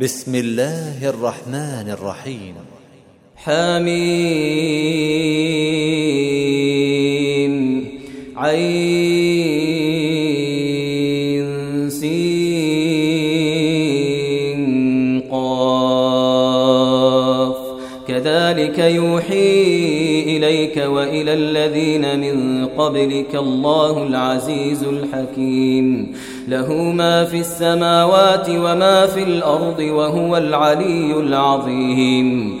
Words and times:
بسم 0.00 0.34
الله 0.34 1.08
الرحمن 1.08 1.90
الرحيم. 1.90 2.54
حميم. 3.36 3.94
عين 8.36 8.80
سين. 11.90 12.40
قاف. 15.30 16.16
كذلك 18.08 18.78
يوحي 18.78 19.99
إليك 20.40 20.76
وإلى 20.76 21.32
الذين 21.34 22.20
من 22.20 22.66
قبلك 22.66 23.34
الله 23.34 24.06
العزيز 24.06 24.82
الحكيم. 24.82 26.12
له 26.48 26.72
ما 26.72 27.24
في 27.24 27.40
السماوات 27.40 28.48
وما 28.50 29.06
في 29.06 29.22
الأرض 29.22 29.78
وهو 29.78 30.36
العلي 30.36 31.12
العظيم. 31.20 32.60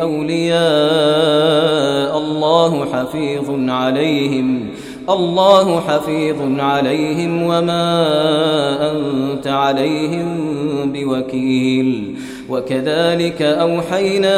أولياء 0.00 0.58
الله 2.18 2.86
حفيظ 2.92 3.70
عليهم 3.70 4.68
الله 5.08 5.80
حفيظ 5.80 6.36
عليهم 6.58 7.42
وما 7.42 8.06
أنت 8.90 9.46
عليهم 9.46 10.38
بوكيل. 10.84 12.16
وكذلك 12.52 13.42
أوحينا 13.42 14.36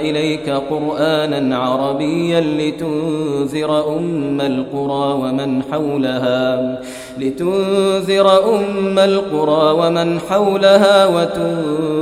إليك 0.00 0.50
قرآنا 0.50 1.56
عربيا 1.58 2.40
لتنذر 2.40 3.96
أم 3.96 4.40
القرى 4.40 5.12
ومن 5.12 5.62
حولها 5.72 6.80
لتنذر 7.18 8.54
أم 8.54 8.98
القرى 8.98 9.72
ومن 9.72 10.20
حولها 10.20 11.06
وتنذر 11.06 12.01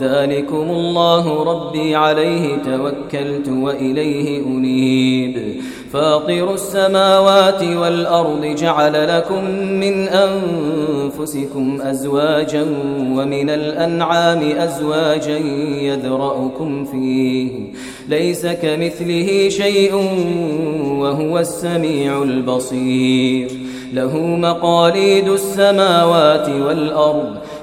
ذلكم 0.00 0.70
الله 0.70 1.42
ربي 1.42 1.96
عليه 1.96 2.56
توكلت 2.56 3.48
وإليه 3.48 4.38
أنيب. 4.46 5.62
فاطر 5.92 6.54
السماوات 6.54 7.62
والأرض 7.62 8.44
جعل 8.44 9.16
لكم 9.16 9.44
من 9.54 10.08
أنفسكم 10.08 11.78
أزواجا 11.82 12.62
ومن 13.00 13.50
الأنعام 13.50 14.42
أزواجا 14.42 15.38
يذرأكم 15.82 16.84
فيه. 16.84 17.50
ليس 18.08 18.46
كمثله 18.46 19.48
شيء 19.48 19.94
وهو 20.98 21.38
السميع 21.38 22.22
البصير. 22.22 23.48
له 23.92 24.16
مقاليد 24.16 25.28
السماوات 25.28 26.48
والأرض 26.48 27.36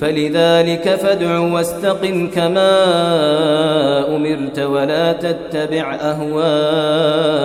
فلذلك 0.00 0.88
فادع 0.88 1.38
واستقم 1.38 2.30
كما 2.34 2.74
أمرت 4.16 4.58
ولا 4.58 5.12
تتبع 5.12 5.94
أهواءهم 5.94 7.44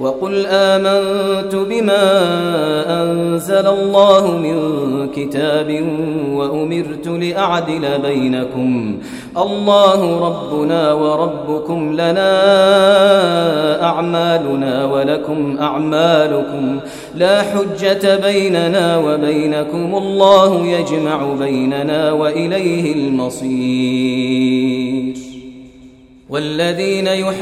وقل 0.00 0.46
آمنت 0.46 1.54
بما 1.54 2.02
أنزل 3.02 3.66
الله 3.66 4.36
من 4.36 5.08
كتاب 5.08 5.84
وأمرت 6.32 7.06
لأعدل 7.08 7.98
بينكم 8.02 8.98
الله 9.36 10.28
ربنا 10.28 10.92
وربكم 10.92 11.92
لنا 11.92 12.34
أعمالنا 13.82 14.84
ولكم 14.84 15.56
أعمالكم 15.60 16.80
لا 17.14 17.42
حجة 17.42 18.16
بيننا 18.16 18.98
وبينكم 18.98 19.94
الله 19.94 20.66
يجمع 20.66 21.33
بيننا 21.38 22.12
وإليه 22.12 22.92
المصير. 22.94 24.54
والذين 26.28 27.06
يحاجون 27.06 27.36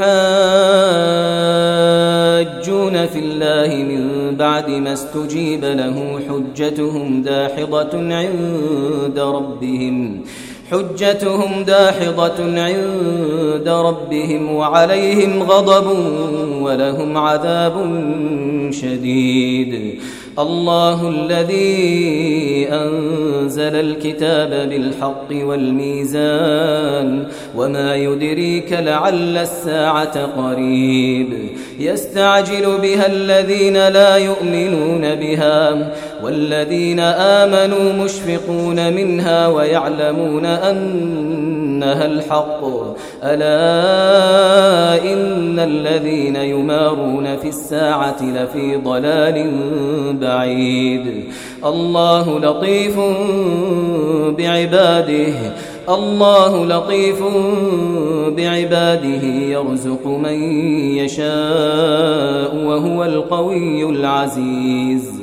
في 3.07 3.19
الله 3.19 3.75
من 3.83 4.35
بعد 4.35 4.69
ما 4.69 4.93
استجيب 4.93 5.65
له 5.65 6.19
حجتهم 6.29 7.21
داحضة 7.21 8.13
عند 8.15 9.19
ربهم 9.19 10.21
حجتهم 10.71 11.63
داحضة 11.63 12.61
عند 12.61 13.67
ربهم 13.67 14.55
وعليهم 14.55 15.43
غضب 15.43 15.87
ولهم 16.61 17.17
عذاب 17.17 17.73
شديد. 18.71 19.99
الله 20.39 21.09
الذي 21.09 22.67
أنزل 22.71 23.75
الكتاب 23.75 24.69
بالحق 24.69 25.27
والميزان 25.31 27.27
وما 27.57 27.95
يدريك 27.95 28.73
لعل 28.73 29.37
الساعة 29.37 30.25
قريب. 30.25 31.27
يستعجل 31.79 32.77
بها 32.81 33.07
الذين 33.07 33.87
لا 33.87 34.17
يؤمنون 34.17 35.15
بها 35.15 35.91
والذين 36.23 36.99
آمنوا 36.99 37.93
مشفقون 38.03 38.93
منها 38.93 39.47
ويعلمون 39.47 40.45
أنها 41.83 42.05
الحق. 42.05 42.63
ألا 43.23 45.13
إن 45.13 45.59
الذين 45.59 46.35
يمارون 46.35 47.37
في 47.37 47.47
الساعة 47.47 48.23
لفي 48.23 48.75
ضلال 48.75 49.51
بعيد. 50.21 51.23
الله 51.65 52.39
لطيف 52.39 52.99
بعباده. 54.37 55.33
الله 55.89 56.65
لطيف 56.65 57.23
بعباده. 58.37 59.23
يرزق 59.27 60.07
من 60.07 60.43
يشاء 60.97 62.55
وهو 62.65 63.03
القوي 63.03 63.83
العزيز. 63.89 65.22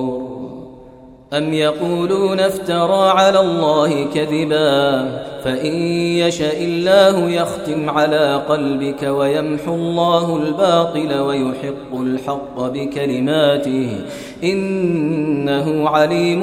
أم 1.33 1.53
يقولون 1.53 2.39
افترى 2.39 3.09
على 3.09 3.39
الله 3.39 4.05
كذبا 4.13 5.09
فإن 5.43 5.75
يشاء 6.17 6.63
الله 6.63 7.29
يختم 7.29 7.89
على 7.89 8.35
قلبك 8.49 9.03
ويمحو 9.03 9.75
الله 9.75 10.37
الباطل 10.37 11.19
ويحق 11.19 11.93
الحق 11.93 12.59
بكلماته 12.59 13.97
إنه 14.43 15.89
عليم 15.89 16.41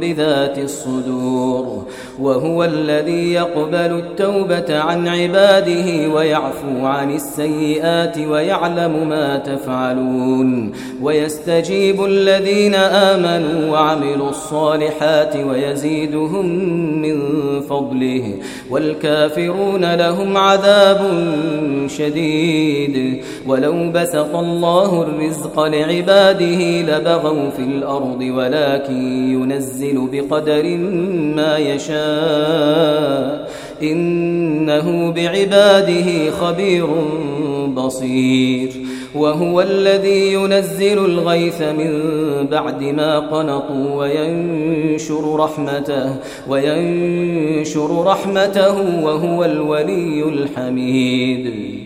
بذات 0.00 0.58
الصدور 0.58 1.86
وهو 2.20 2.64
الذي 2.64 3.32
يقبل 3.32 3.74
التوبة 3.74 4.78
عن 4.78 5.08
عباده 5.08 6.14
ويعفو 6.14 6.86
عن 6.86 7.14
السيئات 7.14 8.18
ويعلم 8.18 9.08
ما 9.08 9.38
تفعلون 9.38 10.72
ويستجيب 11.02 12.04
الذين 12.04 12.74
آمنوا 12.74 13.72
وعملوا 13.72 14.30
الصالحات 14.30 15.36
ويزيدهم 15.36 16.46
من 17.02 17.20
فضله 17.60 18.34
والكافرون 18.70 19.94
لهم 19.94 20.36
عذاب 20.36 21.10
شديد 21.86 23.22
ولو 23.46 23.90
بسط 23.90 24.36
الله 24.36 25.02
الرزق 25.02 25.60
لعباده 25.60 26.82
لبغوا 27.06 27.50
في 27.50 27.62
الأرض 27.62 28.20
ولكن 28.20 29.30
ينزل 29.32 30.08
بقدر 30.12 30.76
ما 31.36 31.58
يشاء 31.58 33.50
إنه 33.82 35.12
بعباده 35.12 36.30
خبير 36.30 36.86
بصير 37.68 38.72
وهو 39.14 39.60
الذي 39.60 40.32
ينزل 40.32 40.98
الغيث 40.98 41.62
من 41.62 41.92
بعد 42.50 42.82
ما 42.82 43.18
قنطوا 43.18 43.94
وينشر 43.94 45.36
رحمته 45.36 46.16
وينشر 46.48 48.04
رحمته 48.06 49.04
وهو 49.04 49.44
الولي 49.44 50.22
الحميد 50.22 51.85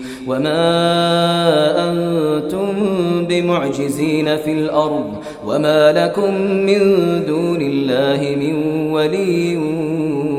وما 0.27 1.89
أنتم 1.89 2.73
بمعجزين 3.25 4.37
في 4.37 4.51
الأرض 4.51 5.13
وما 5.45 5.91
لكم 5.91 6.41
من 6.41 6.79
دون 7.25 7.61
الله 7.61 8.35
من 8.35 8.55
ولي 8.91 9.57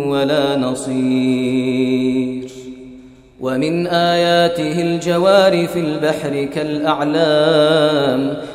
ولا 0.07 0.57
نصير 0.57 2.43
ومن 3.41 3.87
آياته 3.87 4.83
الجوار 4.83 5.67
في 5.67 5.81
البحر 5.81 6.45
كالأعلام 6.55 8.12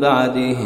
بعده. 0.00 0.56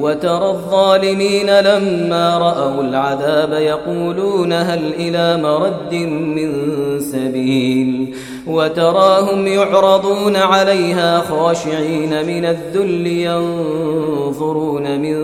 وترى 0.00 0.50
الظالمين 0.50 1.60
لما 1.60 2.38
رأوا 2.38 2.82
العذاب 2.82 3.52
يقولون 3.52 4.52
هل 4.52 4.92
إلى 4.98 5.42
مرد 5.42 5.94
من 6.10 6.52
سبيل. 7.00 8.14
وتراهم 8.46 9.46
يعرضون 9.46 10.36
عليها 10.36 11.18
خاشعين 11.20 12.26
من 12.26 12.44
الذل 12.44 13.06
ينظرون 13.06 15.00
من 15.00 15.16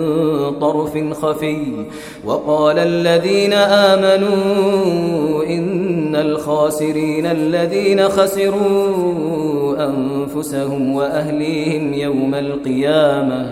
طرف 0.61 0.99
خفي. 1.23 1.87
وقال 2.25 2.79
الذين 2.79 3.53
آمنوا 3.53 5.45
إن 5.45 6.17
الخاسرين 6.17 7.27
الذين 7.27 8.09
خسروا 8.09 9.77
أنفسهم 9.89 10.95
وأهليهم 10.95 11.95
يوم 11.95 12.35
القيامة. 12.35 13.52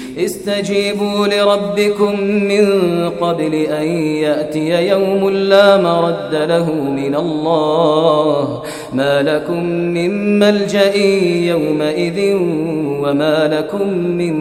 استجيبوا 0.17 1.27
لربكم 1.27 2.21
من 2.21 2.65
قبل 3.09 3.53
أن 3.53 3.87
يأتي 3.97 4.87
يوم 4.87 5.29
لا 5.29 5.77
مرد 5.77 6.35
له 6.35 6.73
من 6.73 7.15
الله. 7.15 8.63
ما 8.93 9.21
لكم 9.21 9.65
من 9.65 10.39
ملجأ 10.39 10.95
يومئذ 11.35 12.35
وما 13.03 13.47
لكم 13.47 13.87
من 13.97 14.35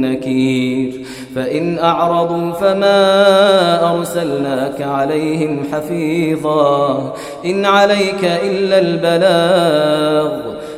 نكير. 0.00 0.92
فإن 1.34 1.78
أعرضوا 1.78 2.52
فما 2.52 3.94
أرسلناك 3.94 4.82
عليهم 4.82 5.62
حفيظا. 5.72 7.14
إن 7.44 7.64
عليك 7.64 8.24
إلا 8.24 8.78
البلاغ. 8.78 10.59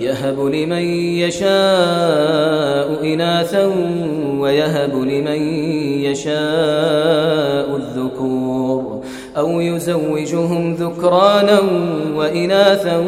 يهب 0.00 0.40
لمن 0.40 0.84
يشاء 1.18 3.04
إناثا 3.14 3.72
ويهب 4.38 4.94
لمن 4.94 5.58
يشاء 6.02 7.76
الذكور 7.76 9.00
أو 9.36 9.60
يزوجهم 9.60 10.74
ذكرانا 10.74 11.60
وإناثا 12.14 13.04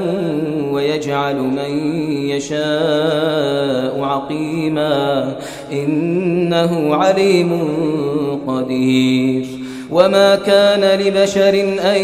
ويجعل 0.72 1.36
من 1.36 1.98
يشاء 2.28 4.00
عقيما 4.00 5.32
إنه 5.72 6.94
عليم 6.94 7.68
قدير 8.46 9.46
وما 9.90 10.36
كان 10.36 11.00
لبشر 11.00 11.54
أن 11.84 11.96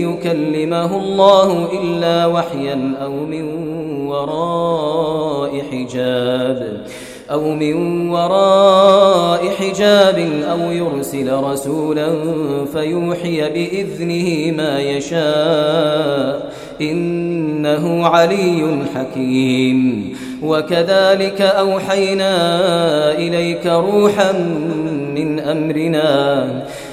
يكلمه 0.00 0.96
الله 0.96 1.68
إلا 1.82 2.26
وحيا 2.26 2.94
أو 3.02 3.12
من 3.12 3.81
وراء 4.12 5.62
حجاب 5.72 6.86
أو 7.30 7.54
من 7.54 8.10
وراء 8.10 9.50
حجاب 9.50 10.18
أو 10.50 10.70
يرسل 10.70 11.32
رسولا 11.32 12.08
فيوحي 12.72 13.50
بإذنه 13.50 14.56
ما 14.56 14.80
يشاء 14.80 16.52
إنه 16.80 18.06
علي 18.06 18.78
حكيم 18.94 20.12
وكذلك 20.42 21.40
أوحينا 21.40 22.32
إليك 23.12 23.66
روحا 23.66 24.32
من 25.14 25.40
أمرنا 25.40 26.48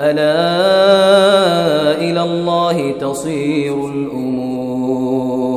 ألا 0.00 0.34
إلى 2.00 2.22
الله 2.22 2.92
تصير 3.00 3.86
الأمور. 3.86 5.53